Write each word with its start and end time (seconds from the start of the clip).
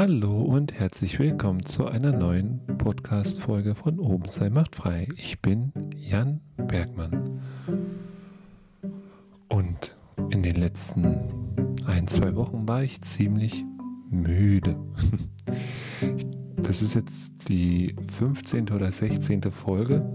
Hallo 0.00 0.42
und 0.42 0.74
herzlich 0.74 1.18
willkommen 1.18 1.66
zu 1.66 1.86
einer 1.86 2.12
neuen 2.12 2.60
Podcast-Folge 2.78 3.74
von 3.74 3.98
Oben 3.98 4.28
sei 4.28 4.48
macht 4.48 4.76
frei. 4.76 5.08
Ich 5.16 5.42
bin 5.42 5.72
Jan 5.96 6.40
Bergmann. 6.56 7.40
Und 9.48 9.96
in 10.30 10.44
den 10.44 10.54
letzten 10.54 11.18
ein, 11.84 12.06
zwei 12.06 12.36
Wochen 12.36 12.68
war 12.68 12.84
ich 12.84 13.00
ziemlich 13.00 13.64
müde. 14.08 14.76
Das 16.62 16.80
ist 16.80 16.94
jetzt 16.94 17.48
die 17.48 17.96
15. 18.16 18.70
oder 18.70 18.92
16. 18.92 19.50
Folge, 19.50 20.14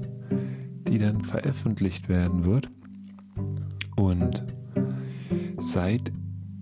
die 0.88 0.98
dann 0.98 1.26
veröffentlicht 1.26 2.08
werden 2.08 2.46
wird. 2.46 2.70
Und 3.98 4.46
seit 5.60 6.14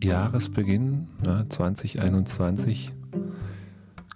Jahresbeginn 0.02 1.08
ne, 1.24 1.46
2021 1.50 2.94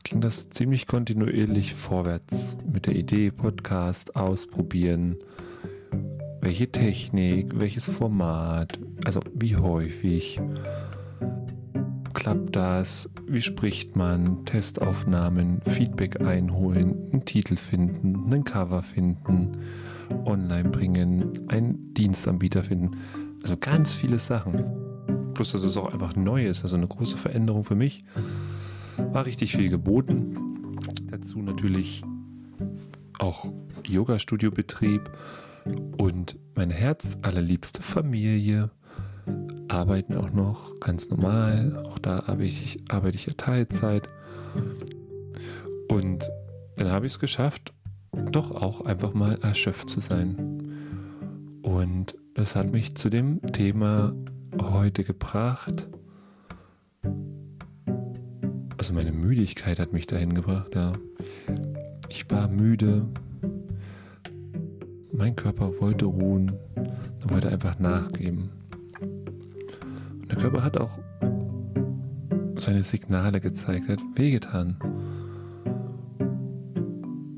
ging 0.06 0.22
das 0.22 0.52
ziemlich 0.52 0.86
kontinuierlich 0.86 1.74
vorwärts 1.74 2.56
mit 2.72 2.86
der 2.86 2.96
Idee 2.96 3.32
Podcast 3.32 4.16
ausprobieren. 4.16 5.18
Welche 6.42 6.72
Technik, 6.72 7.60
welches 7.60 7.88
Format, 7.88 8.80
also 9.04 9.20
wie 9.34 9.56
häufig 9.56 10.40
klappt 12.14 12.56
das, 12.56 13.10
wie 13.28 13.42
spricht 13.42 13.96
man, 13.96 14.46
Testaufnahmen, 14.46 15.62
Feedback 15.66 16.22
einholen, 16.22 17.08
einen 17.12 17.26
Titel 17.26 17.56
finden, 17.56 18.26
einen 18.26 18.44
Cover 18.44 18.84
finden, 18.84 19.54
online 20.24 20.70
bringen, 20.70 21.50
einen 21.50 21.96
Dienstanbieter 21.96 22.62
finden. 22.62 22.92
Also 23.42 23.58
ganz 23.58 23.96
viele 23.96 24.20
Sachen. 24.20 24.64
Plus, 25.34 25.52
dass 25.52 25.64
es 25.64 25.76
auch 25.78 25.92
einfach 25.92 26.16
neu 26.16 26.46
ist, 26.46 26.62
also 26.62 26.78
eine 26.78 26.88
große 26.88 27.18
Veränderung 27.18 27.64
für 27.64 27.76
mich. 27.76 28.06
War 28.98 29.26
richtig 29.26 29.56
viel 29.56 29.70
geboten. 29.70 30.78
Dazu 31.10 31.42
natürlich 31.42 32.04
auch 33.20 33.52
Yoga-Studio-Betrieb 33.86 35.10
und 35.98 36.38
meine 36.56 36.74
Herz 36.74 37.18
allerliebste 37.22 37.82
Familie. 37.82 38.72
Arbeiten 39.68 40.16
auch 40.16 40.32
noch 40.32 40.80
ganz 40.80 41.10
normal. 41.10 41.84
Auch 41.88 42.00
da 42.00 42.20
arbeite 42.20 42.44
ich, 42.44 42.80
arbeite 42.90 43.16
ich 43.16 43.26
ja 43.26 43.34
Teilzeit. 43.34 44.08
Und 45.88 46.30
dann 46.78 46.92
habe 46.92 47.08
ich 47.08 47.14
es 47.14 47.20
geschafft, 47.20 47.74
doch 48.32 48.52
auch 48.52 48.82
einfach 48.82 49.14
mal 49.14 49.38
erschöpft 49.42 49.90
zu 49.90 50.00
sein. 50.00 51.62
Und 51.62 52.16
das 52.36 52.56
hat 52.56 52.72
mich 52.72 52.96
zu 52.96 53.10
dem 53.10 53.42
Thema 53.42 54.14
heute 54.62 55.04
gebracht. 55.04 55.88
Also 58.78 58.94
meine 58.94 59.12
Müdigkeit 59.12 59.80
hat 59.80 59.94
mich 59.94 60.06
dahin 60.06 60.34
gebracht, 60.34 60.76
ja. 60.76 60.92
Ich 62.10 62.30
war 62.30 62.48
müde. 62.48 63.08
Mein 65.12 65.36
Körper 65.36 65.80
wollte 65.80 66.06
ruhen. 66.06 66.52
Er 67.22 67.30
wollte 67.30 67.50
einfach 67.50 67.80
nachgeben. 67.80 68.50
Und 69.02 70.32
der 70.32 70.38
Körper 70.38 70.64
hat 70.64 70.78
auch 70.80 71.00
seine 72.58 72.84
Signale 72.84 73.40
gezeigt, 73.40 73.88
hat 73.88 74.00
wehgetan. 74.16 74.78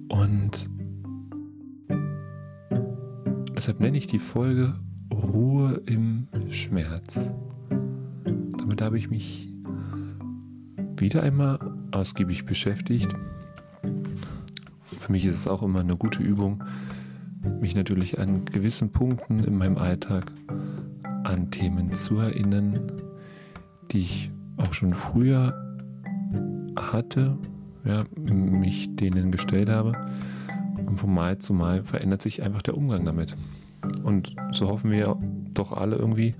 Und 0.09 0.69
deshalb 3.55 3.79
nenne 3.79 3.97
ich 3.97 4.07
die 4.07 4.19
Folge 4.19 4.73
Ruhe 5.13 5.81
im 5.85 6.27
Schmerz. 6.49 7.33
Damit 8.57 8.81
habe 8.81 8.97
ich 8.97 9.09
mich 9.09 9.46
wieder 10.99 11.23
einmal 11.23 11.59
ausgiebig 11.91 12.45
beschäftigt. 12.45 13.15
Für 14.83 15.11
mich 15.11 15.25
ist 15.25 15.35
es 15.35 15.47
auch 15.47 15.61
immer 15.61 15.81
eine 15.81 15.95
gute 15.95 16.21
Übung, 16.21 16.63
mich 17.61 17.75
natürlich 17.75 18.19
an 18.19 18.45
gewissen 18.45 18.91
Punkten 18.91 19.39
in 19.39 19.57
meinem 19.57 19.77
Alltag 19.77 20.25
an 21.23 21.51
Themen 21.51 21.93
zu 21.93 22.17
erinnern, 22.17 22.91
die 23.91 23.99
ich 23.99 24.31
auch 24.57 24.73
schon 24.73 24.93
früher 24.93 25.53
hatte, 26.77 27.37
ja, 27.85 28.03
mich 28.15 28.95
denen 28.95 29.31
gestellt 29.31 29.69
habe. 29.69 29.93
Und 30.85 30.97
von 30.97 31.13
Mal 31.13 31.37
zu 31.37 31.53
Mal 31.53 31.83
verändert 31.83 32.21
sich 32.21 32.43
einfach 32.43 32.61
der 32.61 32.77
Umgang 32.77 33.05
damit. 33.05 33.35
Und 34.03 34.35
so 34.51 34.67
hoffen 34.67 34.91
wir 34.91 35.15
doch 35.53 35.71
alle 35.71 35.95
irgendwie, 35.95 36.33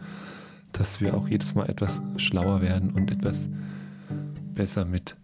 dass 0.72 1.02
wir 1.02 1.16
auch 1.16 1.28
jedes 1.28 1.56
Mal 1.56 1.70
etwas 1.70 2.02
schlauer 2.18 2.62
werden 2.62 2.92
und 2.92 3.12
etwas 3.12 3.50
besser 4.58 4.86
mit 4.86 5.16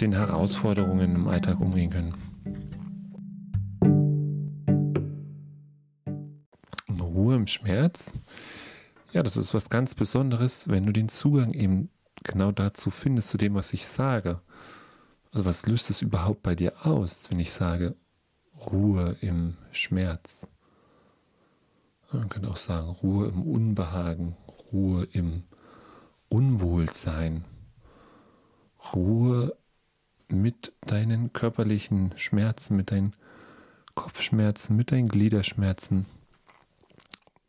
den 0.00 0.12
Herausforderungen 0.12 1.14
im 1.14 1.28
Alltag 1.28 1.60
umgehen 1.60 1.90
können. 1.90 2.14
Und 6.88 7.00
Ruhe 7.00 7.36
im 7.36 7.46
Schmerz, 7.46 8.14
ja, 9.12 9.22
das 9.22 9.36
ist 9.36 9.52
was 9.52 9.68
ganz 9.68 9.94
Besonderes, 9.94 10.66
wenn 10.66 10.86
du 10.86 10.92
den 10.92 11.10
Zugang 11.10 11.52
eben 11.52 11.90
genau 12.24 12.50
dazu 12.50 12.90
findest, 12.90 13.28
zu 13.28 13.36
dem, 13.36 13.54
was 13.54 13.74
ich 13.74 13.86
sage. 13.86 14.40
Also 15.30 15.44
was 15.44 15.66
löst 15.66 15.90
es 15.90 16.00
überhaupt 16.00 16.42
bei 16.42 16.54
dir 16.54 16.86
aus, 16.86 17.28
wenn 17.30 17.40
ich 17.40 17.52
sage 17.52 17.96
Ruhe 18.72 19.14
im 19.20 19.58
Schmerz? 19.72 20.48
Man 22.10 22.30
könnte 22.30 22.48
auch 22.48 22.56
sagen, 22.56 22.88
Ruhe 22.88 23.28
im 23.28 23.42
Unbehagen, 23.42 24.36
Ruhe 24.72 25.06
im 25.12 25.42
Unwohlsein, 26.30 27.44
Ruhe 28.94 29.56
mit 30.28 30.72
deinen 30.82 31.32
körperlichen 31.32 32.12
Schmerzen, 32.16 32.76
mit 32.76 32.90
deinen 32.90 33.12
Kopfschmerzen, 33.94 34.76
mit 34.76 34.92
deinen 34.92 35.08
Gliederschmerzen, 35.08 36.06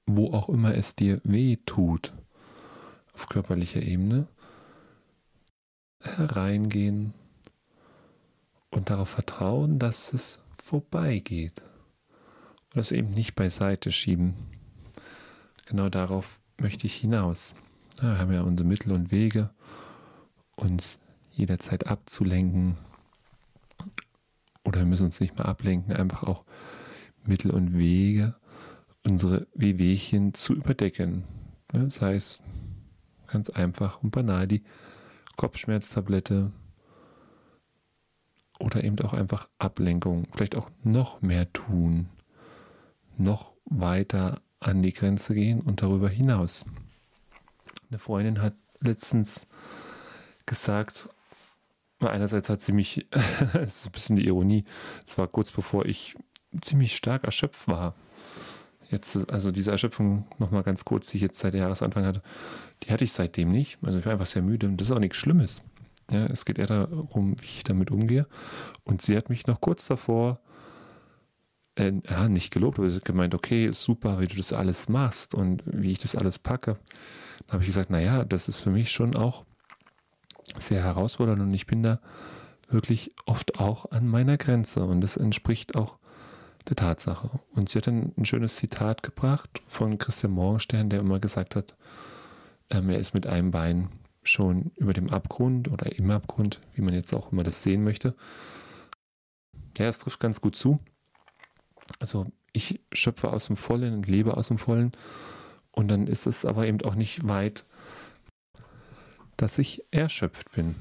wo 0.06 0.34
auch 0.34 0.50
immer 0.50 0.76
es 0.76 0.96
dir 0.96 1.22
weh 1.24 1.58
tut, 1.66 2.14
auf 3.14 3.28
körperlicher 3.30 3.82
Ebene, 3.82 4.28
hereingehen 6.02 7.14
und 8.72 8.90
darauf 8.90 9.10
vertrauen, 9.10 9.80
dass 9.80 10.14
es 10.14 10.44
vorbeigeht 10.64 11.62
das 12.72 12.92
eben 12.92 13.10
nicht 13.10 13.36
beiseite 13.36 13.92
schieben. 13.92 14.36
Genau 15.66 15.90
darauf 15.90 16.40
möchte 16.58 16.86
ich 16.86 16.96
hinaus. 16.96 17.56
Ja, 17.98 18.14
wir 18.14 18.18
haben 18.20 18.34
ja 18.34 18.42
unsere 18.42 18.68
Mittel 18.68 18.92
und 18.92 19.12
Wege, 19.12 19.50
uns 20.56 21.00
jederzeit 21.32 21.88
abzulenken. 21.88 22.78
Oder 24.64 24.80
wir 24.80 24.86
müssen 24.86 25.06
uns 25.06 25.20
nicht 25.20 25.38
mehr 25.38 25.48
ablenken, 25.48 25.96
einfach 25.96 26.24
auch 26.24 26.44
Mittel 27.24 27.52
und 27.52 27.78
Wege, 27.78 28.36
unsere 29.06 29.48
Wehwehchen 29.54 30.34
zu 30.34 30.54
überdecken. 30.54 31.24
Ja, 31.74 31.90
sei 31.90 32.16
es 32.16 32.42
ganz 33.28 33.50
einfach 33.50 34.02
und 34.04 34.12
banal 34.12 34.48
die 34.48 34.64
Kopfschmerztablette 35.38 36.52
oder 38.60 38.84
eben 38.84 39.00
auch 39.00 39.14
einfach 39.14 39.48
Ablenkung. 39.58 40.28
Vielleicht 40.32 40.56
auch 40.56 40.70
noch 40.84 41.22
mehr 41.22 41.52
tun 41.54 42.10
noch 43.20 43.54
weiter 43.66 44.42
an 44.60 44.82
die 44.82 44.94
Grenze 44.94 45.36
gehen 45.36 45.62
und 45.62 45.82
darüber 45.82 46.10
hinaus. 46.10 46.66
Eine 47.90 48.00
Freundin 48.00 48.42
hat 48.42 48.56
letztens 48.80 49.46
gesagt, 50.46 51.10
einerseits 52.08 52.50
hat 52.50 52.62
sie 52.62 52.72
mich, 52.72 53.08
das 53.54 53.78
ist 53.78 53.86
ein 53.88 53.92
bisschen 53.92 54.16
die 54.16 54.26
Ironie, 54.26 54.66
es 55.06 55.18
war 55.18 55.28
kurz 55.28 55.52
bevor 55.52 55.86
ich 55.86 56.16
ziemlich 56.62 56.96
stark 56.96 57.24
erschöpft 57.24 57.68
war. 57.68 57.96
Jetzt, 58.90 59.30
also 59.30 59.52
diese 59.52 59.70
Erschöpfung 59.70 60.26
nochmal 60.40 60.64
ganz 60.64 60.84
kurz, 60.84 61.10
die 61.10 61.18
ich 61.18 61.22
jetzt 61.22 61.38
seit 61.38 61.54
Jahresanfang 61.54 62.06
hatte, 62.06 62.24
die 62.84 62.92
hatte 62.92 63.04
ich 63.04 63.12
seitdem 63.14 63.52
nicht. 63.52 63.78
Also 63.84 64.00
ich 64.00 64.06
war 64.06 64.14
einfach 64.14 64.26
sehr 64.26 64.42
müde 64.42 64.68
und 64.68 64.78
das 64.78 64.88
ist 64.88 64.96
auch 64.96 65.00
nichts 65.00 65.18
Schlimmes. 65.18 65.62
Ja, 66.10 66.26
es 66.26 66.44
geht 66.46 66.58
eher 66.58 66.66
darum, 66.66 67.36
wie 67.40 67.46
ich 67.46 67.64
damit 67.64 67.92
umgehe. 67.92 68.26
Und 68.84 69.04
sie 69.04 69.16
hat 69.16 69.30
mich 69.30 69.46
noch 69.46 69.62
kurz 69.62 69.86
davor 69.86 70.40
äh, 71.76 71.94
ja, 72.10 72.28
nicht 72.28 72.52
gelobt, 72.52 72.80
aber 72.80 72.90
sie 72.90 72.98
hat 72.98 73.06
gemeint, 73.06 73.36
okay, 73.36 73.72
super, 73.72 74.20
wie 74.20 74.28
du 74.28 74.36
das 74.36 74.54
alles 74.54 74.90
machst 74.90 75.36
und 75.36 75.62
wie 75.66 75.92
ich 75.92 76.00
das 76.00 76.16
alles 76.16 76.40
packe. 76.40 76.78
Dann 77.46 77.54
habe 77.54 77.64
ich 77.64 77.68
gesagt, 77.68 77.92
naja, 77.92 78.26
das 78.26 78.48
ist 78.48 78.58
für 78.58 78.72
mich 78.72 78.92
schon 78.92 79.16
auch 79.16 79.46
sehr 80.58 80.84
herausfordernd 80.84 81.42
und 81.42 81.54
ich 81.54 81.68
bin 81.68 81.84
da 81.84 82.00
wirklich 82.70 83.14
oft 83.26 83.60
auch 83.60 83.92
an 83.92 84.08
meiner 84.08 84.38
Grenze 84.38 84.84
und 84.84 85.02
das 85.02 85.18
entspricht 85.18 85.76
auch 85.76 85.98
der 86.68 86.76
Tatsache. 86.76 87.40
Und 87.52 87.70
sie 87.70 87.80
hat 87.80 87.88
dann 87.88 88.14
ein 88.18 88.26
schönes 88.26 88.56
Zitat 88.56 89.04
gebracht 89.04 89.50
von 89.68 89.98
Christian 89.98 90.34
Morgenstern, 90.34 90.90
der 90.90 91.00
immer 91.00 91.20
gesagt 91.20 91.56
hat, 91.56 91.76
ähm, 92.70 92.90
er 92.90 93.00
ist 93.00 93.14
mit 93.14 93.28
einem 93.28 93.52
Bein 93.52 93.90
schon 94.24 94.72
über 94.76 94.94
dem 94.94 95.10
Abgrund 95.10 95.70
oder 95.70 95.96
im 95.98 96.12
Abgrund, 96.12 96.60
wie 96.76 96.82
man 96.82 96.94
jetzt 96.94 97.14
auch 97.14 97.32
immer 97.32 97.44
das 97.44 97.64
sehen 97.64 97.84
möchte. 97.84 98.16
Ja, 99.78 99.88
es 99.88 100.00
trifft 100.00 100.20
ganz 100.20 100.42
gut 100.42 100.56
zu. 100.56 100.80
Also 102.00 102.28
ich 102.54 102.82
schöpfe 102.92 103.32
aus 103.32 103.48
dem 103.48 103.56
Vollen 103.56 103.94
und 103.94 104.08
lebe 104.08 104.38
aus 104.38 104.50
dem 104.50 104.58
Vollen. 104.58 104.92
Und 105.72 105.88
dann 105.88 106.08
ist 106.08 106.26
es 106.28 106.46
aber 106.46 106.68
eben 106.68 106.82
auch 106.82 106.96
nicht 106.96 107.28
weit, 107.28 107.66
dass 109.40 109.58
ich 109.58 109.86
erschöpft 109.92 110.52
bin. 110.52 110.76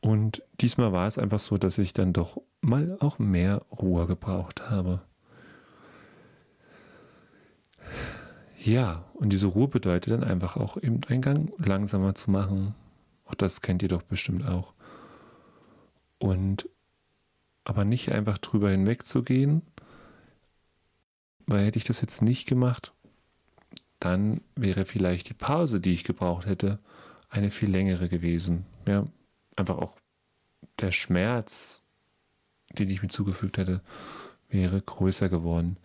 Und 0.00 0.42
diesmal 0.60 0.92
war 0.92 1.06
es 1.06 1.18
einfach 1.18 1.40
so, 1.40 1.58
dass 1.58 1.76
ich 1.76 1.92
dann 1.92 2.14
doch 2.14 2.40
mal 2.62 2.96
auch 3.00 3.18
mehr 3.18 3.62
Ruhe 3.70 4.06
gebraucht 4.06 4.70
habe. 4.70 5.02
Ja, 8.58 9.04
und 9.12 9.28
diese 9.28 9.48
Ruhe 9.48 9.68
bedeutet 9.68 10.14
dann 10.14 10.24
einfach 10.24 10.56
auch 10.56 10.78
eben 10.78 11.00
einen 11.08 11.20
Gang 11.20 11.52
langsamer 11.58 12.14
zu 12.14 12.30
machen. 12.30 12.74
Auch 13.26 13.34
das 13.34 13.60
kennt 13.60 13.82
ihr 13.82 13.88
doch 13.88 14.02
bestimmt 14.02 14.48
auch. 14.48 14.72
Und 16.18 16.68
aber 17.64 17.84
nicht 17.84 18.10
einfach 18.10 18.38
drüber 18.38 18.70
hinweg 18.70 19.04
zu 19.04 19.22
gehen, 19.22 19.62
weil 21.46 21.66
hätte 21.66 21.78
ich 21.78 21.84
das 21.84 22.00
jetzt 22.00 22.22
nicht 22.22 22.48
gemacht, 22.48 22.92
dann 24.02 24.40
wäre 24.56 24.84
vielleicht 24.84 25.28
die 25.28 25.34
Pause, 25.34 25.80
die 25.80 25.92
ich 25.92 26.02
gebraucht 26.02 26.46
hätte, 26.46 26.80
eine 27.30 27.52
viel 27.52 27.70
längere 27.70 28.08
gewesen. 28.08 28.66
Ja, 28.88 29.06
einfach 29.54 29.78
auch 29.78 29.96
der 30.80 30.90
Schmerz, 30.90 31.82
den 32.72 32.90
ich 32.90 33.00
mir 33.00 33.08
zugefügt 33.08 33.58
hätte, 33.58 33.80
wäre 34.48 34.82
größer 34.82 35.28
geworden. 35.28 35.78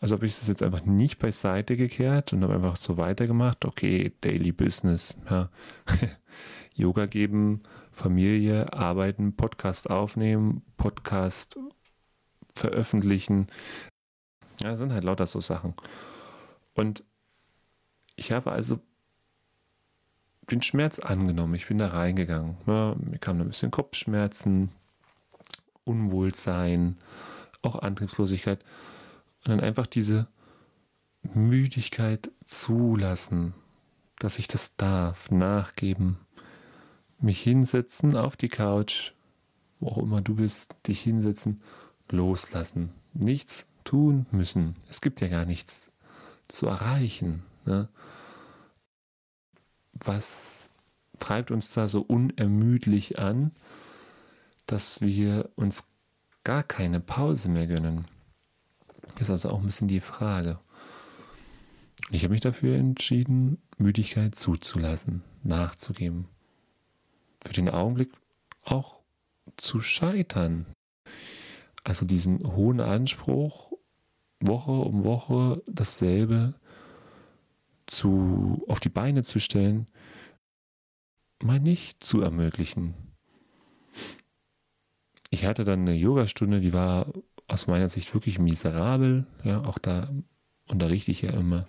Also 0.00 0.14
habe 0.14 0.24
ich 0.24 0.34
das 0.34 0.48
jetzt 0.48 0.62
einfach 0.62 0.86
nicht 0.86 1.18
beiseite 1.18 1.76
gekehrt 1.76 2.32
und 2.32 2.42
habe 2.42 2.54
einfach 2.54 2.76
so 2.76 2.96
weitergemacht. 2.96 3.66
Okay, 3.66 4.12
Daily 4.22 4.52
Business. 4.52 5.14
Ja. 5.28 5.50
Yoga 6.74 7.04
geben, 7.04 7.62
Familie, 7.90 8.72
arbeiten, 8.72 9.36
Podcast 9.36 9.90
aufnehmen, 9.90 10.62
Podcast 10.78 11.58
veröffentlichen. 12.54 13.48
Ja, 14.62 14.74
sind 14.78 14.92
halt 14.94 15.04
lauter 15.04 15.26
so 15.26 15.42
Sachen. 15.42 15.74
Und 16.72 17.04
ich 18.22 18.30
habe 18.30 18.52
also 18.52 18.78
den 20.48 20.62
Schmerz 20.62 21.00
angenommen. 21.00 21.54
Ich 21.54 21.66
bin 21.66 21.78
da 21.78 21.88
reingegangen. 21.88 22.56
Ja, 22.68 22.94
mir 22.94 23.18
kamen 23.18 23.40
ein 23.40 23.48
bisschen 23.48 23.72
Kopfschmerzen, 23.72 24.70
Unwohlsein, 25.82 26.94
auch 27.62 27.82
Antriebslosigkeit. 27.82 28.62
Und 29.44 29.50
dann 29.50 29.60
einfach 29.60 29.88
diese 29.88 30.28
Müdigkeit 31.34 32.30
zulassen, 32.44 33.54
dass 34.20 34.38
ich 34.38 34.46
das 34.46 34.76
darf, 34.76 35.32
nachgeben, 35.32 36.18
mich 37.18 37.42
hinsetzen 37.42 38.16
auf 38.16 38.36
die 38.36 38.48
Couch, 38.48 39.14
wo 39.80 39.88
auch 39.88 39.98
immer 39.98 40.20
du 40.20 40.36
bist, 40.36 40.72
dich 40.86 41.00
hinsetzen, 41.00 41.60
loslassen, 42.08 42.90
nichts 43.14 43.66
tun 43.82 44.26
müssen. 44.30 44.76
Es 44.88 45.00
gibt 45.00 45.20
ja 45.20 45.26
gar 45.26 45.44
nichts 45.44 45.90
zu 46.46 46.68
erreichen. 46.68 47.42
Ne? 47.64 47.88
Was 49.94 50.70
treibt 51.18 51.50
uns 51.50 51.72
da 51.72 51.88
so 51.88 52.02
unermüdlich 52.02 53.18
an, 53.18 53.52
dass 54.66 55.00
wir 55.00 55.50
uns 55.56 55.86
gar 56.44 56.62
keine 56.62 57.00
Pause 57.00 57.48
mehr 57.48 57.66
gönnen? 57.66 58.06
Das 59.14 59.22
ist 59.22 59.30
also 59.30 59.50
auch 59.50 59.60
ein 59.60 59.66
bisschen 59.66 59.88
die 59.88 60.00
Frage. 60.00 60.58
Ich 62.10 62.24
habe 62.24 62.32
mich 62.32 62.40
dafür 62.40 62.76
entschieden, 62.76 63.62
Müdigkeit 63.78 64.34
zuzulassen, 64.34 65.22
nachzugeben. 65.42 66.26
Für 67.42 67.52
den 67.52 67.68
Augenblick 67.70 68.12
auch 68.64 69.00
zu 69.56 69.80
scheitern. 69.80 70.66
Also 71.84 72.06
diesen 72.06 72.40
hohen 72.44 72.80
Anspruch, 72.80 73.72
Woche 74.40 74.72
um 74.72 75.04
Woche 75.04 75.62
dasselbe 75.66 76.54
zu, 77.92 78.64
auf 78.68 78.80
die 78.80 78.88
Beine 78.88 79.22
zu 79.22 79.38
stellen, 79.38 79.86
mal 81.42 81.60
nicht 81.60 82.02
zu 82.02 82.20
ermöglichen. 82.20 82.94
Ich 85.30 85.44
hatte 85.44 85.64
dann 85.64 85.80
eine 85.80 85.94
Yogastunde, 85.94 86.60
die 86.60 86.72
war 86.72 87.06
aus 87.48 87.66
meiner 87.66 87.88
Sicht 87.88 88.12
wirklich 88.14 88.38
miserabel. 88.38 89.26
Ja, 89.44 89.64
auch 89.64 89.78
da 89.78 90.08
unterrichte 90.68 91.10
ich 91.10 91.22
ja 91.22 91.30
immer 91.30 91.66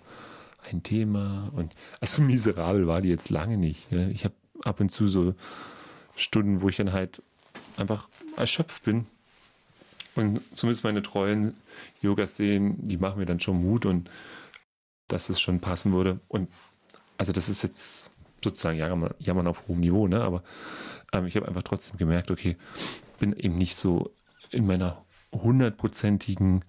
ein 0.70 0.82
Thema 0.82 1.50
und 1.52 1.74
also 2.00 2.22
miserabel 2.22 2.86
war 2.86 3.00
die 3.00 3.08
jetzt 3.08 3.30
lange 3.30 3.58
nicht. 3.58 3.90
Ja. 3.90 4.08
Ich 4.08 4.24
habe 4.24 4.34
ab 4.64 4.80
und 4.80 4.90
zu 4.90 5.08
so 5.08 5.34
Stunden, 6.16 6.62
wo 6.62 6.68
ich 6.68 6.76
dann 6.76 6.92
halt 6.92 7.22
einfach 7.76 8.08
erschöpft 8.36 8.84
bin. 8.84 9.06
Und 10.14 10.40
zumindest 10.54 10.84
meine 10.84 11.02
treuen 11.02 11.54
Yogas 12.00 12.36
sehen, 12.36 12.76
die 12.86 12.98
machen 12.98 13.18
mir 13.18 13.26
dann 13.26 13.40
schon 13.40 13.60
Mut 13.60 13.84
und 13.84 14.08
dass 15.14 15.28
es 15.28 15.40
schon 15.40 15.60
passen 15.60 15.92
würde. 15.92 16.20
Und 16.28 16.50
also 17.16 17.32
das 17.32 17.48
ist 17.48 17.62
jetzt 17.62 18.10
sozusagen 18.42 18.78
Jammern, 18.78 19.14
Jammern 19.20 19.46
auf 19.46 19.68
hohem 19.68 19.80
Niveau, 19.80 20.08
ne? 20.08 20.20
Aber 20.20 20.42
ähm, 21.12 21.26
ich 21.26 21.36
habe 21.36 21.46
einfach 21.46 21.62
trotzdem 21.62 21.96
gemerkt, 21.96 22.30
okay, 22.30 22.56
bin 23.20 23.32
eben 23.32 23.56
nicht 23.56 23.76
so 23.76 24.10
in 24.50 24.66
meiner 24.66 25.04
hundertprozentigen 25.32 26.64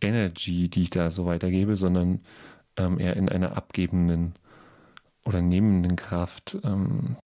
Energy, 0.00 0.68
die 0.68 0.82
ich 0.82 0.90
da 0.90 1.10
so 1.10 1.26
weitergebe, 1.26 1.76
sondern 1.76 2.20
ähm, 2.76 3.00
eher 3.00 3.16
in 3.16 3.30
einer 3.30 3.56
abgebenden 3.56 4.34
oder 5.24 5.40
nehmenden 5.40 5.96
Kraft. 5.96 6.58
Ähm. 6.64 7.16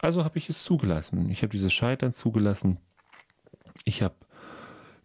Also 0.00 0.24
habe 0.24 0.38
ich 0.38 0.48
es 0.48 0.62
zugelassen. 0.62 1.30
Ich 1.30 1.42
habe 1.42 1.50
dieses 1.50 1.72
Scheitern 1.72 2.12
zugelassen. 2.12 2.78
Ich 3.84 4.02
habe 4.02 4.14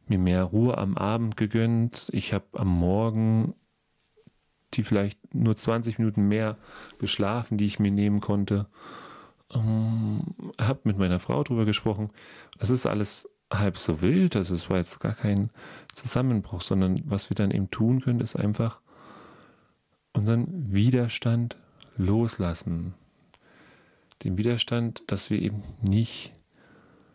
mir 0.07 0.19
mehr 0.19 0.43
Ruhe 0.43 0.77
am 0.77 0.95
Abend 0.95 1.37
gegönnt. 1.37 2.09
Ich 2.13 2.33
habe 2.33 2.45
am 2.53 2.67
Morgen 2.67 3.55
die 4.73 4.83
vielleicht 4.83 5.33
nur 5.33 5.55
20 5.55 5.99
Minuten 5.99 6.27
mehr 6.27 6.57
geschlafen, 6.99 7.57
die 7.57 7.65
ich 7.65 7.79
mir 7.79 7.91
nehmen 7.91 8.21
konnte. 8.21 8.67
Ähm, 9.53 10.21
habe 10.59 10.81
mit 10.83 10.97
meiner 10.97 11.19
Frau 11.19 11.43
drüber 11.43 11.65
gesprochen. 11.65 12.09
Das 12.57 12.69
ist 12.69 12.85
alles 12.85 13.29
halb 13.51 13.77
so 13.77 14.01
wild. 14.01 14.35
Also 14.35 14.53
es 14.53 14.69
war 14.69 14.77
jetzt 14.77 14.99
gar 14.99 15.13
kein 15.13 15.49
Zusammenbruch, 15.93 16.61
sondern 16.61 17.01
was 17.05 17.29
wir 17.29 17.35
dann 17.35 17.51
eben 17.51 17.69
tun 17.69 18.01
können, 18.01 18.21
ist 18.21 18.35
einfach 18.35 18.81
unseren 20.13 20.71
Widerstand 20.71 21.57
loslassen. 21.97 22.93
Den 24.23 24.37
Widerstand, 24.37 25.03
dass 25.07 25.29
wir 25.29 25.41
eben 25.41 25.63
nicht 25.81 26.33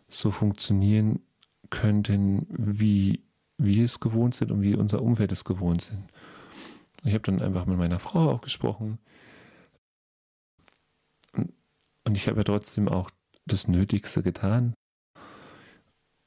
so 0.07 0.31
funktionieren 0.31 1.21
könnten, 1.69 2.47
wie 2.49 3.23
wir 3.57 3.85
es 3.85 3.99
gewohnt 3.99 4.35
sind 4.35 4.51
und 4.51 4.61
wie 4.61 4.75
unser 4.75 5.01
Umfeld 5.01 5.31
es 5.31 5.43
gewohnt 5.43 5.81
sind. 5.81 6.03
Ich 7.07 7.13
habe 7.13 7.23
dann 7.23 7.41
einfach 7.41 7.65
mit 7.65 7.77
meiner 7.77 7.99
Frau 7.99 8.29
auch 8.31 8.41
gesprochen. 8.41 8.99
Und 11.33 12.17
ich 12.17 12.27
habe 12.27 12.37
ja 12.37 12.43
trotzdem 12.43 12.89
auch 12.89 13.09
das 13.45 13.69
Nötigste 13.69 14.21
getan. 14.21 14.73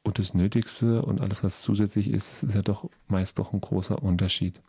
Und 0.03 0.19
das 0.19 0.33
Nötigste 0.33 1.03
und 1.03 1.21
alles, 1.21 1.45
was 1.45 1.61
zusätzlich 1.61 2.09
ist, 2.09 2.43
ist 2.43 2.55
ja 2.55 2.63
doch 2.63 2.89
meist 3.09 3.39
doch 3.39 3.53
ein 3.53 3.61
großer 3.61 4.03
Unterschied. 4.03 4.63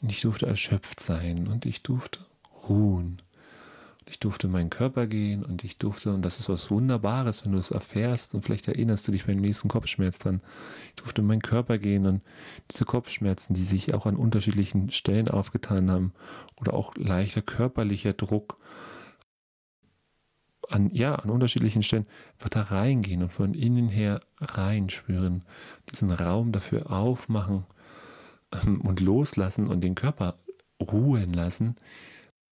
Und 0.00 0.10
ich 0.10 0.22
durfte 0.22 0.46
erschöpft 0.46 0.98
sein 0.98 1.46
und 1.46 1.66
ich 1.66 1.82
durfte 1.82 2.24
ruhen. 2.66 3.18
Ich 4.06 4.18
durfte 4.20 4.48
meinen 4.48 4.70
Körper 4.70 5.06
gehen 5.06 5.44
und 5.44 5.64
ich 5.64 5.78
durfte, 5.78 6.12
und 6.12 6.22
das 6.22 6.38
ist 6.38 6.48
was 6.48 6.70
Wunderbares, 6.70 7.44
wenn 7.44 7.52
du 7.52 7.58
es 7.58 7.70
erfährst 7.70 8.34
und 8.34 8.42
vielleicht 8.42 8.68
erinnerst 8.68 9.08
du 9.08 9.12
dich 9.12 9.24
beim 9.24 9.38
nächsten 9.38 9.68
Kopfschmerz 9.68 10.18
dran, 10.18 10.42
ich 10.88 10.94
durfte 10.96 11.22
meinen 11.22 11.42
Körper 11.42 11.78
gehen 11.78 12.06
und 12.06 12.22
diese 12.70 12.84
Kopfschmerzen, 12.84 13.54
die 13.54 13.64
sich 13.64 13.94
auch 13.94 14.04
an 14.06 14.16
unterschiedlichen 14.16 14.90
Stellen 14.90 15.28
aufgetan 15.28 15.90
haben 15.90 16.12
oder 16.56 16.74
auch 16.74 16.94
leichter 16.96 17.40
körperlicher 17.40 18.12
Druck 18.12 18.58
an, 20.68 20.90
ja, 20.92 21.14
an 21.14 21.30
unterschiedlichen 21.30 21.82
Stellen, 21.82 22.06
wird 22.38 22.56
da 22.56 22.62
reingehen 22.62 23.22
und 23.22 23.32
von 23.32 23.54
innen 23.54 23.88
her 23.88 24.20
reinspüren, 24.40 25.44
diesen 25.90 26.10
Raum 26.10 26.52
dafür 26.52 26.90
aufmachen 26.90 27.64
ähm, 28.52 28.80
und 28.80 29.00
loslassen 29.00 29.68
und 29.68 29.80
den 29.80 29.94
Körper 29.94 30.36
ruhen 30.80 31.32
lassen, 31.32 31.76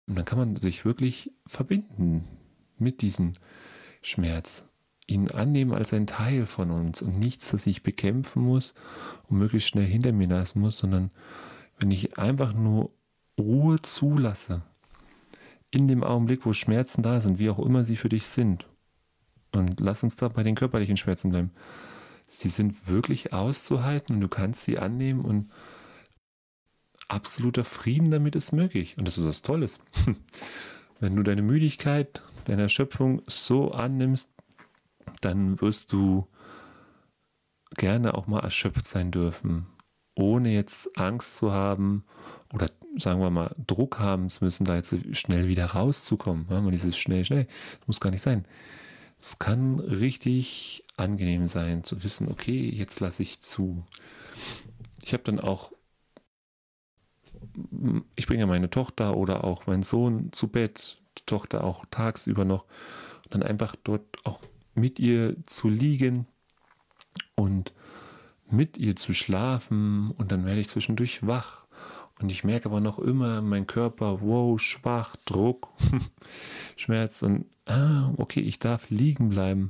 und 0.08 0.16
dann 0.16 0.26
kann 0.26 0.40
man 0.40 0.56
sich 0.56 0.86
wirklich 0.86 1.32
verbinden 1.46 2.28
mit 2.78 3.02
diesem 3.02 3.34
Schmerz, 4.02 4.66
ihn 5.06 5.30
annehmen 5.32 5.74
als 5.74 5.94
ein 5.94 6.08
Teil 6.08 6.46
von 6.46 6.72
uns 6.72 7.02
und 7.02 7.20
nichts, 7.20 7.52
das 7.52 7.68
ich 7.68 7.84
bekämpfen 7.84 8.42
muss 8.42 8.74
und 9.28 9.38
möglichst 9.38 9.70
schnell 9.70 9.86
hinter 9.86 10.14
mir 10.14 10.28
lassen 10.28 10.62
muss, 10.62 10.78
sondern 10.78 11.12
wenn 11.80 11.92
ich 11.92 12.18
einfach 12.18 12.54
nur 12.54 12.92
Ruhe 13.38 13.82
zulasse, 13.82 14.64
in 15.70 15.88
dem 15.88 16.04
Augenblick, 16.04 16.46
wo 16.46 16.54
Schmerzen 16.54 17.04
da 17.04 17.20
sind, 17.20 17.40
wie 17.40 17.50
auch 17.50 17.60
immer 17.60 17.84
sie 17.84 17.98
für 17.98 18.10
dich 18.10 18.26
sind, 18.28 18.68
und 19.52 19.80
lass 19.80 20.04
uns 20.04 20.16
da 20.16 20.28
bei 20.28 20.44
den 20.44 20.56
körperlichen 20.56 20.98
Schmerzen 20.98 21.30
bleiben, 21.30 21.52
sie 22.28 22.50
sind 22.50 22.88
wirklich 22.88 23.34
auszuhalten 23.34 24.16
und 24.16 24.22
du 24.22 24.28
kannst 24.28 24.64
sie 24.64 24.78
annehmen 24.78 25.22
und 25.22 25.50
absoluter 27.08 27.64
Frieden 27.64 28.12
damit 28.12 28.36
ist 28.36 28.52
möglich. 28.52 28.96
Und 28.98 29.08
das 29.08 29.18
ist 29.18 29.26
was 29.26 29.42
Tolles. 29.42 29.80
Wenn 31.00 31.16
du 31.16 31.24
deine 31.24 31.42
Müdigkeit, 31.42 32.22
deine 32.46 32.64
Erschöpfung 32.64 33.22
so 33.28 33.72
annimmst, 33.72 34.30
dann 35.22 35.62
wirst 35.62 35.94
du 35.94 36.28
gerne 37.76 38.16
auch 38.16 38.28
mal 38.28 38.40
erschöpft 38.40 38.86
sein 38.86 39.12
dürfen, 39.12 39.68
ohne 40.16 40.54
jetzt 40.54 40.98
Angst 40.98 41.38
zu 41.38 41.52
haben 41.52 42.04
oder 42.54 42.70
sagen 42.96 43.20
wir 43.20 43.30
mal, 43.30 43.56
Druck 43.68 44.00
haben 44.00 44.30
zu 44.30 44.44
müssen, 44.44 44.66
da 44.66 44.76
jetzt 44.76 44.96
schnell 45.12 45.48
wieder 45.48 45.66
rauszukommen. 45.66 46.48
Mal 46.50 46.72
dieses 46.72 46.98
schnell, 46.98 47.26
schnell, 47.26 47.46
das 47.80 47.88
muss 47.88 48.00
gar 48.00 48.10
nicht 48.10 48.22
sein. 48.22 48.46
Es 49.20 49.40
kann 49.40 49.80
richtig 49.80 50.84
angenehm 50.96 51.48
sein, 51.48 51.84
zu 51.84 52.04
wissen, 52.04 52.28
okay, 52.30 52.70
jetzt 52.70 53.00
lasse 53.00 53.24
ich 53.24 53.40
zu. 53.42 53.84
Ich 55.04 55.14
habe 55.14 55.24
dann 55.24 55.40
auch, 55.40 55.72
ich 58.16 58.28
bringe 58.28 58.46
meine 58.46 58.70
Tochter 58.70 59.16
oder 59.18 59.44
auch 59.44 59.68
meinen 59.68 59.84
Sohn 59.84 60.32
zu 60.32 60.48
Bett, 60.48 61.02
die 61.18 61.26
Tochter 61.26 61.64
auch 61.64 61.86
tagsüber 61.90 62.46
noch, 62.46 62.66
und 63.26 63.34
dann 63.34 63.44
einfach 63.44 63.76
dort 63.84 64.04
auch 64.24 64.44
mit 64.74 65.00
ihr 65.00 65.36
zu 65.46 65.70
liegen 65.70 66.28
und 67.36 67.74
mit 68.50 68.78
ihr 68.78 68.96
zu 68.96 69.14
schlafen 69.14 70.12
und 70.12 70.32
dann 70.32 70.46
werde 70.46 70.62
ich 70.62 70.70
zwischendurch 70.70 71.26
wach. 71.26 71.66
Und 72.20 72.32
ich 72.32 72.44
merke 72.44 72.70
aber 72.70 72.80
noch 72.80 72.98
immer 72.98 73.42
mein 73.42 73.68
Körper, 73.68 74.22
wow, 74.22 74.60
schwach, 74.60 75.16
Druck, 75.26 75.68
Schmerz 76.76 77.22
und 77.22 77.46
ah, 77.66 78.12
okay, 78.18 78.40
ich 78.40 78.60
darf 78.60 78.90
liegen 78.90 79.30
bleiben 79.30 79.70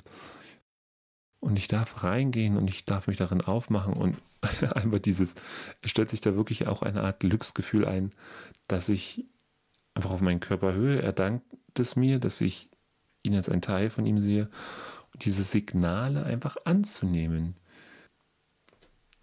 und 1.39 1.58
ich 1.58 1.67
darf 1.67 2.03
reingehen 2.03 2.58
und 2.58 2.70
ich 2.70 2.86
darf 2.86 3.08
mich 3.08 3.17
darin 3.17 3.41
aufmachen 3.41 3.94
und 3.94 4.17
einfach 4.75 5.00
dieses, 5.00 5.36
es 5.82 5.91
stellt 5.91 6.10
sich 6.10 6.22
da 6.22 6.36
wirklich 6.36 6.67
auch 6.67 6.82
eine 6.82 7.01
Art 7.01 7.20
Glücksgefühl 7.20 7.86
ein, 7.86 8.12
dass 8.67 8.89
ich 8.89 9.25
einfach 9.94 10.12
auf 10.12 10.22
meinen 10.22 10.39
Körper 10.39 10.74
höre. 10.74 11.01
Er 11.01 11.13
dankt 11.13 11.46
es 11.77 11.96
mir, 11.96 12.20
dass 12.20 12.41
ich 12.41 12.70
ihn 13.24 13.36
als 13.36 13.50
ein 13.50 13.62
Teil 13.62 13.89
von 13.89 14.06
ihm 14.06 14.20
sehe. 14.20 14.50
Und 15.13 15.25
diese 15.25 15.44
Signale 15.44 16.24
einfach 16.24 16.58
anzunehmen 16.65 17.56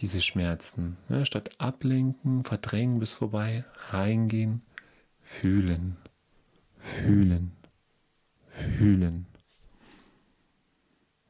diese 0.01 0.21
Schmerzen. 0.21 0.97
Ne? 1.09 1.25
Statt 1.25 1.51
ablenken, 1.59 2.45
verdrängen 2.45 2.99
bis 2.99 3.15
vorbei, 3.15 3.65
reingehen, 3.91 4.63
fühlen, 5.21 5.97
fühlen, 6.79 7.53
fühlen. 8.51 9.27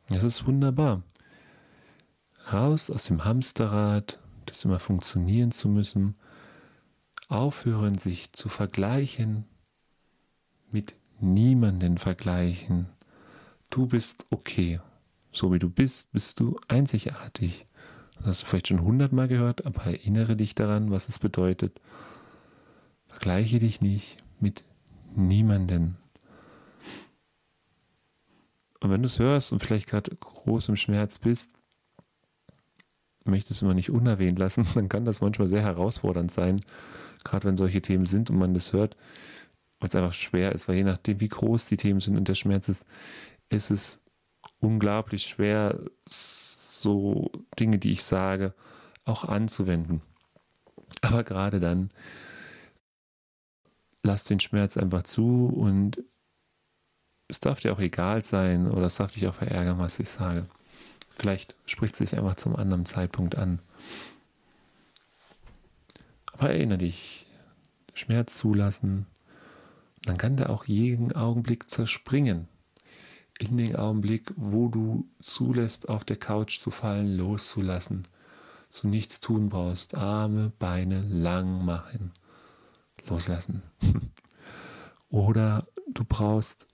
Das 0.08 0.22
ist 0.22 0.46
wunderbar. 0.46 1.02
Raus 2.52 2.90
aus 2.90 3.04
dem 3.04 3.24
Hamsterrad, 3.24 4.18
das 4.46 4.64
immer 4.64 4.78
funktionieren 4.78 5.50
zu 5.50 5.68
müssen. 5.68 6.14
Aufhören, 7.28 7.96
sich 7.96 8.32
zu 8.32 8.48
vergleichen, 8.48 9.44
mit 10.70 10.94
niemanden 11.20 11.96
vergleichen. 11.96 12.88
Du 13.70 13.86
bist 13.86 14.26
okay. 14.30 14.80
So 15.32 15.52
wie 15.52 15.58
du 15.58 15.70
bist, 15.70 16.12
bist 16.12 16.38
du 16.38 16.60
einzigartig. 16.68 17.66
Das 18.18 18.26
hast 18.26 18.42
du 18.42 18.46
vielleicht 18.46 18.68
schon 18.68 18.82
hundertmal 18.82 19.26
gehört, 19.26 19.66
aber 19.66 19.84
erinnere 19.84 20.36
dich 20.36 20.54
daran, 20.54 20.90
was 20.90 21.08
es 21.08 21.18
bedeutet. 21.18 21.80
Vergleiche 23.08 23.58
dich 23.58 23.80
nicht 23.80 24.18
mit 24.38 24.64
niemanden. 25.16 25.96
Und 28.84 28.90
wenn 28.90 29.00
du 29.00 29.06
es 29.06 29.18
hörst 29.18 29.50
und 29.50 29.60
vielleicht 29.60 29.88
gerade 29.88 30.14
groß 30.14 30.68
im 30.68 30.76
Schmerz 30.76 31.18
bist, 31.18 31.50
möchtest 33.24 33.62
du 33.62 33.64
immer 33.64 33.72
nicht 33.72 33.88
unerwähnt 33.88 34.38
lassen, 34.38 34.66
dann 34.74 34.90
kann 34.90 35.06
das 35.06 35.22
manchmal 35.22 35.48
sehr 35.48 35.62
herausfordernd 35.62 36.30
sein, 36.30 36.60
gerade 37.24 37.48
wenn 37.48 37.56
solche 37.56 37.80
Themen 37.80 38.04
sind 38.04 38.28
und 38.28 38.36
man 38.36 38.52
das 38.52 38.74
hört, 38.74 38.98
weil 39.80 39.88
es 39.88 39.96
einfach 39.96 40.12
schwer 40.12 40.52
ist, 40.52 40.68
weil 40.68 40.76
je 40.76 40.84
nachdem, 40.84 41.18
wie 41.20 41.28
groß 41.28 41.64
die 41.64 41.78
Themen 41.78 42.00
sind 42.00 42.18
und 42.18 42.28
der 42.28 42.34
Schmerz 42.34 42.68
ist, 42.68 42.84
ist 43.48 43.70
es 43.70 44.02
unglaublich 44.60 45.22
schwer, 45.22 45.80
so 46.04 47.32
Dinge, 47.58 47.78
die 47.78 47.92
ich 47.92 48.04
sage, 48.04 48.52
auch 49.06 49.24
anzuwenden. 49.24 50.02
Aber 51.00 51.24
gerade 51.24 51.58
dann, 51.58 51.88
lass 54.02 54.24
den 54.24 54.40
Schmerz 54.40 54.76
einfach 54.76 55.04
zu 55.04 55.46
und 55.46 56.04
es 57.28 57.40
darf 57.40 57.60
dir 57.60 57.72
auch 57.72 57.80
egal 57.80 58.22
sein 58.22 58.70
oder 58.70 58.86
es 58.86 58.96
darf 58.96 59.14
dich 59.14 59.26
auch 59.26 59.34
verärgern, 59.34 59.78
was 59.78 59.98
ich 59.98 60.08
sage. 60.08 60.46
Vielleicht 61.16 61.54
spricht 61.66 61.94
es 61.94 61.98
sich 61.98 62.18
einfach 62.18 62.36
zum 62.36 62.56
anderen 62.56 62.86
Zeitpunkt 62.86 63.36
an. 63.36 63.60
Aber 66.26 66.50
erinnere 66.50 66.78
dich, 66.78 67.26
Schmerz 67.94 68.36
zulassen, 68.36 69.06
dann 70.02 70.18
kann 70.18 70.36
der 70.36 70.50
auch 70.50 70.66
jeden 70.66 71.12
Augenblick 71.12 71.70
zerspringen 71.70 72.48
in 73.38 73.56
den 73.56 73.76
Augenblick, 73.76 74.32
wo 74.36 74.68
du 74.68 75.08
zulässt, 75.20 75.88
auf 75.88 76.04
der 76.04 76.16
Couch 76.16 76.58
zu 76.58 76.70
fallen, 76.70 77.16
loszulassen. 77.16 78.06
So 78.68 78.88
nichts 78.88 79.20
tun 79.20 79.48
brauchst. 79.48 79.96
Arme, 79.96 80.52
Beine 80.58 81.02
lang 81.02 81.64
machen. 81.64 82.12
Loslassen. 83.08 83.62
Oder 85.10 85.66
du 85.92 86.04
brauchst 86.04 86.66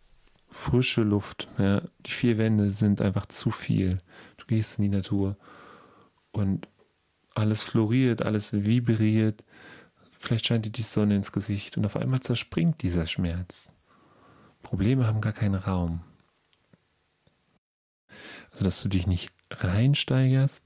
frische 0.50 1.02
Luft. 1.02 1.48
Ja, 1.58 1.82
die 2.06 2.10
vier 2.10 2.38
Wände 2.38 2.70
sind 2.70 3.00
einfach 3.00 3.26
zu 3.26 3.50
viel. 3.50 3.98
Du 4.36 4.46
gehst 4.46 4.78
in 4.78 4.82
die 4.82 4.96
Natur 4.96 5.36
und 6.32 6.68
alles 7.34 7.62
floriert, 7.62 8.22
alles 8.22 8.52
vibriert. 8.52 9.44
Vielleicht 10.18 10.46
scheint 10.46 10.66
dir 10.66 10.70
die 10.70 10.82
Sonne 10.82 11.16
ins 11.16 11.32
Gesicht 11.32 11.76
und 11.76 11.86
auf 11.86 11.96
einmal 11.96 12.20
zerspringt 12.20 12.82
dieser 12.82 13.06
Schmerz. 13.06 13.72
Probleme 14.62 15.06
haben 15.06 15.20
gar 15.20 15.32
keinen 15.32 15.54
Raum. 15.54 16.02
Also, 18.50 18.64
dass 18.64 18.82
du 18.82 18.88
dich 18.88 19.06
nicht 19.06 19.32
reinsteigerst, 19.50 20.62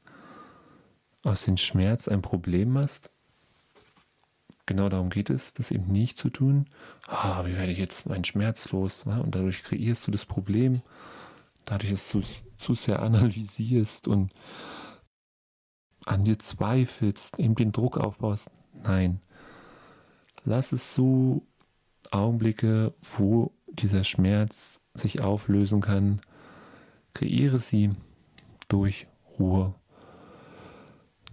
aus 1.22 1.44
dem 1.44 1.56
Schmerz 1.56 2.08
ein 2.08 2.22
Problem 2.22 2.70
machst. 2.70 3.10
Genau 4.66 4.88
darum 4.88 5.10
geht 5.10 5.30
es, 5.30 5.52
das 5.52 5.70
eben 5.70 5.92
nicht 5.92 6.16
zu 6.16 6.30
tun. 6.30 6.66
Ah, 7.06 7.44
wie 7.44 7.56
werde 7.56 7.72
ich 7.72 7.78
jetzt 7.78 8.06
meinen 8.06 8.24
Schmerz 8.24 8.70
los? 8.72 9.04
Und 9.04 9.34
dadurch 9.34 9.62
kreierst 9.62 10.06
du 10.06 10.10
das 10.10 10.24
Problem, 10.24 10.82
dadurch, 11.66 11.90
dass 11.90 12.10
du 12.10 12.20
es 12.20 12.44
zu 12.56 12.74
sehr 12.74 13.02
analysierst 13.02 14.08
und 14.08 14.32
an 16.06 16.24
dir 16.24 16.38
zweifelst, 16.38 17.38
eben 17.38 17.54
den 17.54 17.72
Druck 17.72 17.98
aufbaust. 17.98 18.50
Nein. 18.82 19.20
Lass 20.44 20.72
es 20.72 20.94
so 20.94 21.46
Augenblicke, 22.10 22.92
wo 23.16 23.52
dieser 23.68 24.04
Schmerz 24.04 24.82
sich 24.94 25.22
auflösen 25.22 25.80
kann, 25.80 26.20
Kreiere 27.14 27.58
sie 27.58 27.92
durch 28.68 29.06
Ruhe, 29.38 29.74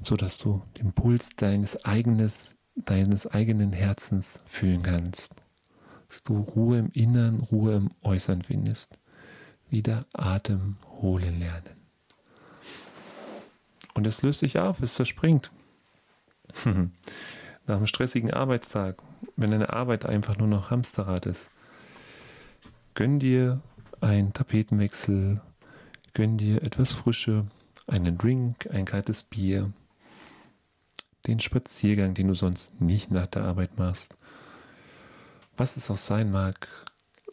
sodass 0.03 0.37
du 0.37 0.61
den 0.77 0.93
Puls 0.93 1.29
deines, 1.35 1.83
eigenes, 1.83 2.55
deines 2.75 3.27
eigenen 3.27 3.73
Herzens 3.73 4.43
fühlen 4.45 4.83
kannst. 4.83 5.35
Dass 6.09 6.23
du 6.23 6.39
Ruhe 6.39 6.79
im 6.79 6.89
Innern, 6.93 7.39
Ruhe 7.39 7.75
im 7.75 7.91
Äußern 8.03 8.41
findest. 8.41 8.97
Wieder 9.69 10.05
Atem 10.13 10.77
holen 11.01 11.39
lernen. 11.39 11.75
Und 13.93 14.07
es 14.07 14.21
löst 14.21 14.39
sich 14.39 14.59
auf, 14.59 14.81
es 14.81 14.93
verspringt. 14.93 15.51
Nach 16.65 17.77
einem 17.77 17.87
stressigen 17.87 18.31
Arbeitstag, 18.31 19.01
wenn 19.35 19.51
deine 19.51 19.73
Arbeit 19.73 20.05
einfach 20.05 20.37
nur 20.37 20.47
noch 20.47 20.69
Hamsterrad 20.69 21.25
ist, 21.25 21.51
gönn 22.95 23.19
dir 23.19 23.61
einen 24.01 24.33
Tapetenwechsel 24.33 25.41
Gönn 26.13 26.37
dir 26.37 26.61
etwas 26.61 26.91
Frische, 26.91 27.45
einen 27.87 28.17
Drink, 28.17 28.69
ein 28.69 28.83
kaltes 28.83 29.23
Bier, 29.23 29.71
den 31.27 31.39
Spaziergang, 31.39 32.13
den 32.13 32.27
du 32.27 32.33
sonst 32.33 32.79
nicht 32.81 33.11
nach 33.11 33.27
der 33.27 33.43
Arbeit 33.43 33.77
machst. 33.77 34.15
Was 35.57 35.77
es 35.77 35.91
auch 35.91 35.97
sein 35.97 36.31
mag, 36.31 36.67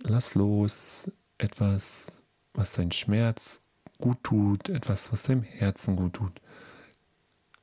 lass 0.02 0.35
los 0.35 1.11
etwas, 1.38 2.23
was 2.52 2.73
dein 2.73 2.92
Schmerz 2.92 3.61
gut 3.99 4.23
tut, 4.23 4.68
etwas, 4.68 5.12
was 5.12 5.23
deinem 5.25 5.42
Herzen 5.42 5.97
gut 5.97 6.14
tut. 6.14 6.40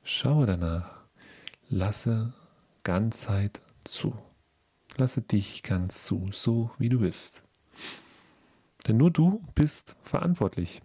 Schaue 0.02 0.46
danach, 0.46 0.90
lasse 1.68 2.34
Ganzheit 2.82 3.60
zu. 3.84 4.16
Lasse 4.96 5.20
dich 5.20 5.62
ganz 5.62 6.04
zu, 6.04 6.28
so 6.32 6.70
wie 6.78 6.88
du 6.88 7.00
bist. 7.00 7.42
Denn 8.86 8.96
nur 8.96 9.10
du 9.10 9.42
bist 9.54 9.96
verantwortlich. 10.02 10.80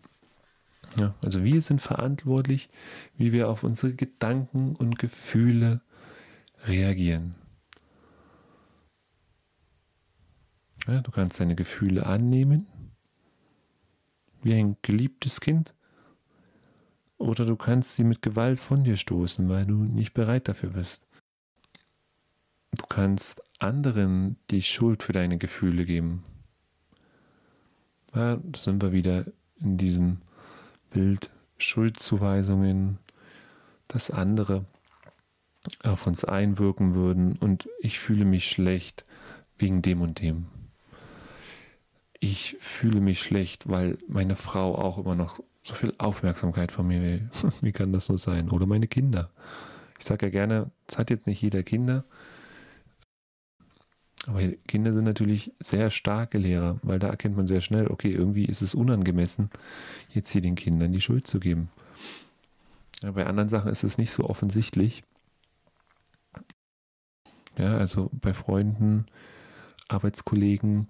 Ja, 0.98 1.16
also 1.24 1.44
wir 1.44 1.62
sind 1.62 1.82
verantwortlich, 1.82 2.70
wie 3.16 3.32
wir 3.32 3.50
auf 3.50 3.64
unsere 3.64 3.94
Gedanken 3.94 4.76
und 4.76 5.00
Gefühle 5.00 5.82
reagieren. 6.64 7.36
Ja, 10.88 11.02
du 11.02 11.12
kannst 11.12 11.40
deine 11.40 11.56
Gefühle 11.56 12.06
annehmen, 12.06 12.68
wie 14.42 14.54
ein 14.54 14.78
geliebtes 14.82 15.40
Kind, 15.40 15.74
oder 17.18 17.46
du 17.46 17.56
kannst 17.56 17.96
sie 17.96 18.04
mit 18.04 18.24
Gewalt 18.24 18.60
von 18.60 18.84
dir 18.84 18.98
stoßen, 18.98 19.48
weil 19.48 19.66
du 19.66 19.76
nicht 19.76 20.14
bereit 20.14 20.48
dafür 20.48 20.72
bist. 20.72 21.08
Du 22.72 22.86
kannst 22.88 23.44
anderen 23.60 24.38
die 24.50 24.64
Schuld 24.64 25.04
für 25.04 25.14
deine 25.14 25.38
Gefühle 25.38 25.86
geben. 25.86 26.24
Ja, 28.16 28.38
da 28.38 28.60
sind 28.60 28.82
wir 28.82 28.92
wieder 28.92 29.26
in 29.60 29.78
diesem 29.78 30.22
Bild 30.92 31.30
Schuldzuweisungen, 31.58 33.00
das 33.88 34.12
andere 34.12 34.66
auf 35.84 36.08
uns 36.08 36.24
einwirken 36.24 36.96
würden 36.96 37.36
und 37.38 37.68
ich 37.80 38.00
fühle 38.00 38.26
mich 38.26 38.50
schlecht 38.50 39.06
wegen 39.58 39.82
dem 39.82 40.02
und 40.02 40.22
dem. 40.22 40.48
Ich 42.20 42.56
fühle 42.60 43.02
mich 43.02 43.20
schlecht, 43.20 43.68
weil 43.68 43.98
meine 44.08 44.36
Frau 44.36 44.76
auch 44.76 44.98
immer 44.98 45.16
noch 45.16 45.40
so 45.64 45.74
viel 45.74 45.94
Aufmerksamkeit 45.98 46.72
von 46.72 46.88
mir 46.88 47.02
will. 47.02 47.30
Wie 47.62 47.72
kann 47.72 47.92
das 47.92 48.06
so 48.06 48.18
sein? 48.18 48.50
Oder 48.50 48.66
meine 48.66 48.88
Kinder. 48.88 49.32
Ich 50.00 50.06
sage 50.06 50.28
ja 50.28 50.32
gerne, 50.32 50.72
es 50.88 50.98
hat 50.98 51.10
jetzt 51.10 51.28
nicht 51.28 51.42
jeder 51.42 51.64
Kinder, 51.64 52.04
aber 54.28 54.42
Kinder 54.68 54.94
sind 54.94 55.06
natürlich 55.06 55.52
sehr 55.60 55.90
starke 55.90 56.38
Lehrer, 56.38 56.80
weil 56.84 57.00
da 57.00 57.10
erkennt 57.10 57.38
man 57.38 57.48
sehr 57.48 57.62
schnell, 57.62 57.88
okay, 57.88 58.12
irgendwie 58.12 58.46
ist 58.46 58.62
es 58.62 58.76
unangemessen, 58.76 59.50
jetzt 60.10 60.30
hier 60.30 60.42
den 60.42 60.56
Kindern 60.56 60.92
die 60.92 61.02
Schuld 61.02 61.26
zu 61.26 61.40
geben. 61.40 61.70
Ja, 63.02 63.12
bei 63.12 63.26
anderen 63.26 63.50
Sachen 63.50 63.72
ist 63.72 63.84
es 63.84 63.98
nicht 63.98 64.12
so 64.12 64.30
offensichtlich. 64.30 65.04
Ja, 67.58 67.78
also 67.78 68.12
bei 68.14 68.34
Freunden, 68.34 69.08
Arbeitskollegen, 69.88 70.90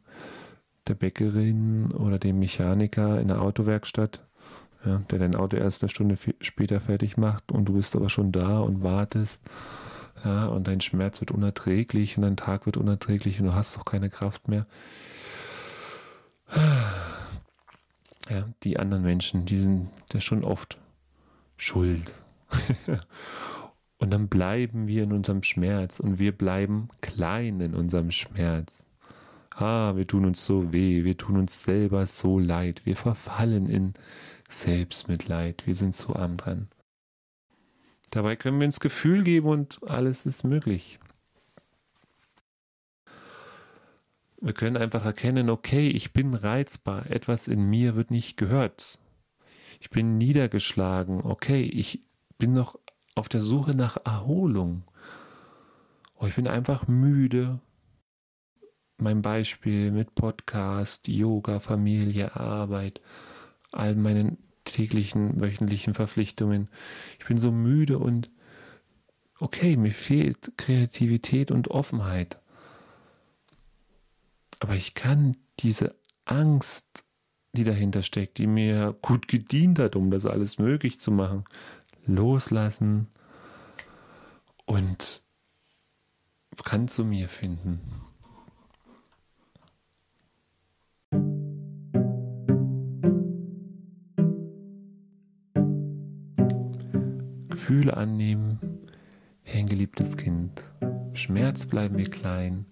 der 0.87 0.95
Bäckerin 0.95 1.91
oder 1.91 2.19
dem 2.19 2.39
Mechaniker 2.39 3.21
in 3.21 3.29
der 3.29 3.41
Autowerkstatt, 3.41 4.25
ja, 4.85 4.97
der 5.09 5.19
dein 5.19 5.35
Auto 5.35 5.55
erst 5.55 5.83
eine 5.83 5.89
Stunde 5.89 6.17
später 6.41 6.81
fertig 6.81 7.15
macht 7.15 7.51
und 7.51 7.65
du 7.65 7.73
bist 7.73 7.95
aber 7.95 8.09
schon 8.09 8.31
da 8.31 8.59
und 8.59 8.83
wartest 8.83 9.41
ja, 10.23 10.47
und 10.47 10.67
dein 10.67 10.81
Schmerz 10.81 11.19
wird 11.21 11.31
unerträglich 11.31 12.17
und 12.17 12.23
dein 12.23 12.37
Tag 12.37 12.65
wird 12.65 12.77
unerträglich 12.77 13.39
und 13.39 13.47
du 13.47 13.53
hast 13.53 13.77
doch 13.77 13.85
keine 13.85 14.09
Kraft 14.09 14.47
mehr. 14.47 14.65
Ja, 18.29 18.47
die 18.63 18.79
anderen 18.79 19.03
Menschen, 19.03 19.45
die 19.45 19.59
sind 19.59 19.89
ja 20.13 20.21
schon 20.21 20.43
oft 20.43 20.77
schuld. 21.57 22.13
und 23.97 24.11
dann 24.11 24.27
bleiben 24.27 24.87
wir 24.87 25.03
in 25.03 25.13
unserem 25.13 25.43
Schmerz 25.43 25.99
und 25.99 26.19
wir 26.19 26.31
bleiben 26.31 26.89
klein 27.01 27.59
in 27.61 27.73
unserem 27.73 28.11
Schmerz. 28.11 28.85
Ah, 29.55 29.95
wir 29.95 30.07
tun 30.07 30.25
uns 30.25 30.45
so 30.45 30.71
weh, 30.71 31.03
wir 31.03 31.17
tun 31.17 31.37
uns 31.37 31.63
selber 31.63 32.05
so 32.05 32.39
leid, 32.39 32.81
wir 32.85 32.95
verfallen 32.95 33.67
in 33.67 33.93
Selbstmitleid, 34.47 35.67
wir 35.67 35.75
sind 35.75 35.93
so 35.93 36.15
arm 36.15 36.37
dran. 36.37 36.67
Dabei 38.11 38.35
können 38.35 38.59
wir 38.59 38.65
ins 38.65 38.81
Gefühl 38.81 39.23
geben 39.23 39.47
und 39.47 39.79
alles 39.89 40.25
ist 40.25 40.43
möglich. 40.43 40.99
Wir 44.41 44.53
können 44.53 44.75
einfach 44.75 45.05
erkennen, 45.05 45.49
okay, 45.49 45.87
ich 45.87 46.13
bin 46.13 46.33
reizbar, 46.33 47.09
etwas 47.09 47.47
in 47.47 47.69
mir 47.69 47.95
wird 47.95 48.11
nicht 48.11 48.37
gehört. 48.37 48.99
Ich 49.79 49.89
bin 49.89 50.17
niedergeschlagen, 50.17 51.21
okay, 51.21 51.63
ich 51.63 52.03
bin 52.37 52.53
noch 52.53 52.77
auf 53.15 53.29
der 53.29 53.41
Suche 53.41 53.75
nach 53.75 53.97
Erholung. 54.03 54.83
Oh, 56.15 56.25
ich 56.25 56.35
bin 56.35 56.47
einfach 56.47 56.87
müde. 56.87 57.59
Mein 58.97 59.21
Beispiel 59.21 59.91
mit 59.91 60.15
Podcast, 60.15 61.07
Yoga, 61.07 61.59
Familie, 61.59 62.35
Arbeit, 62.35 62.99
all 63.71 63.95
meinen 63.95 64.37
täglichen, 64.63 65.39
wöchentlichen 65.41 65.93
Verpflichtungen. 65.93 66.69
Ich 67.19 67.25
bin 67.25 67.37
so 67.37 67.51
müde 67.51 67.97
und 67.97 68.29
okay, 69.39 69.77
mir 69.77 69.91
fehlt 69.91 70.51
Kreativität 70.57 71.51
und 71.51 71.69
Offenheit. 71.69 72.39
Aber 74.59 74.75
ich 74.75 74.93
kann 74.93 75.35
diese 75.59 75.95
Angst, 76.25 77.05
die 77.53 77.63
dahinter 77.63 78.03
steckt, 78.03 78.37
die 78.37 78.47
mir 78.47 78.95
gut 79.01 79.27
gedient 79.27 79.79
hat, 79.79 79.95
um 79.95 80.11
das 80.11 80.25
alles 80.25 80.59
möglich 80.59 80.99
zu 80.99 81.11
machen, 81.11 81.43
loslassen 82.05 83.07
und 84.65 85.21
kann 86.63 86.87
zu 86.87 87.03
mir 87.03 87.27
finden. 87.27 87.81
Gefühle 97.71 97.95
annehmen, 97.95 98.59
wie 99.45 99.59
ein 99.59 99.65
geliebtes 99.65 100.17
Kind. 100.17 100.61
Schmerz 101.13 101.65
bleiben 101.65 101.97
wir 101.97 102.09
klein. 102.09 102.65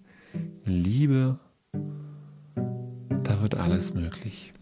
In 0.66 0.72
Liebe, 0.74 1.38
da 1.72 3.40
wird 3.40 3.54
alles 3.54 3.94
möglich. 3.94 4.52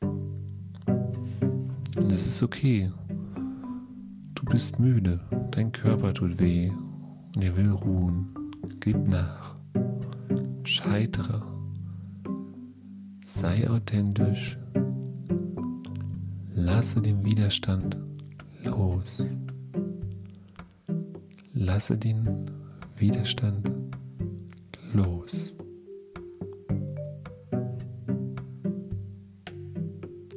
Und 0.00 2.12
es 2.12 2.28
ist 2.28 2.44
okay. 2.44 2.92
Du 4.36 4.44
bist 4.44 4.78
müde, 4.78 5.18
dein 5.50 5.72
Körper 5.72 6.14
tut 6.14 6.38
weh 6.38 6.70
und 6.70 7.42
er 7.42 7.56
will 7.56 7.70
ruhen. 7.70 8.28
Gib 8.78 9.08
nach. 9.08 9.56
Scheitere. 10.62 11.42
Sei 13.24 13.68
authentisch. 13.68 14.56
Lasse 16.54 17.02
den 17.02 17.24
Widerstand 17.24 18.05
los. 18.66 19.36
Lasse 21.54 21.96
den 21.96 22.46
Widerstand 22.96 23.70
los. 24.92 25.56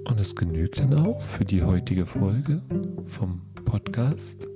Und 0.06 0.20
es 0.20 0.36
genügt 0.36 0.80
dann 0.80 0.94
auch 1.00 1.22
für 1.22 1.46
die 1.46 1.64
heutige 1.64 2.06
Folge 2.06 2.62
vom 3.06 3.42
Podcast. 3.66 4.48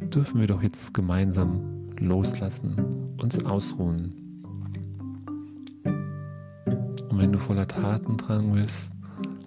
Dürfen 0.00 0.40
wir 0.40 0.46
doch 0.46 0.62
jetzt 0.62 0.92
gemeinsam 0.92 1.90
loslassen, 1.98 3.14
uns 3.20 3.44
ausruhen. 3.44 4.14
Und 5.84 7.18
wenn 7.18 7.32
du 7.32 7.38
voller 7.38 7.66
Tatendrang 7.66 8.52
bist, 8.52 8.92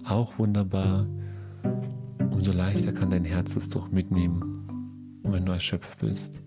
auch 0.07 0.37
wunderbar. 0.37 1.05
Umso 2.31 2.51
leichter 2.51 2.91
kann 2.91 3.11
dein 3.11 3.25
Herz 3.25 3.55
es 3.55 3.69
doch 3.69 3.89
mitnehmen. 3.91 5.19
Und 5.23 5.33
wenn 5.33 5.45
du 5.45 5.51
erschöpft 5.51 5.99
bist, 5.99 6.41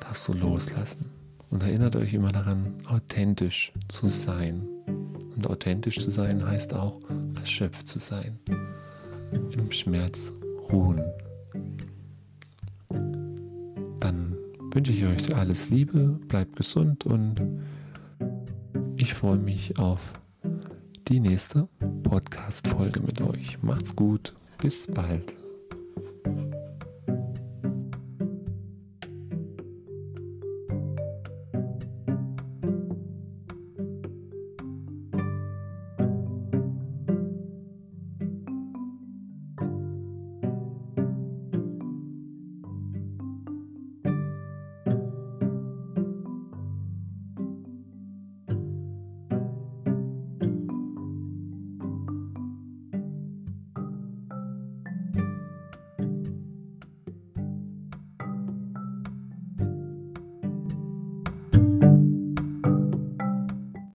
darfst 0.00 0.28
du 0.28 0.32
loslassen. 0.32 1.06
Und 1.50 1.62
erinnert 1.62 1.96
euch 1.96 2.14
immer 2.14 2.32
daran, 2.32 2.74
authentisch 2.86 3.72
zu 3.88 4.08
sein. 4.08 4.66
Und 5.36 5.46
authentisch 5.46 6.00
zu 6.00 6.10
sein 6.10 6.44
heißt 6.46 6.74
auch, 6.74 6.98
erschöpft 7.38 7.88
zu 7.88 7.98
sein. 7.98 8.38
Im 9.50 9.70
Schmerz 9.70 10.32
ruhen. 10.72 11.02
Dann 14.00 14.36
wünsche 14.72 14.92
ich 14.92 15.04
euch 15.04 15.34
alles 15.34 15.70
Liebe, 15.70 16.18
bleibt 16.28 16.56
gesund 16.56 17.06
und 17.06 17.40
ich 18.96 19.14
freue 19.14 19.38
mich 19.38 19.78
auf 19.78 20.12
die 21.08 21.20
nächste 21.20 21.68
Podcast-Folge 22.08 23.00
mit 23.00 23.20
euch. 23.20 23.60
Macht's 23.62 23.96
gut. 23.96 24.32
Bis 24.58 24.86
bald. 24.86 25.34